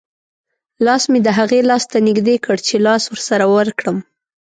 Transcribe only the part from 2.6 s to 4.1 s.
چې لاس ورسره ورکړم.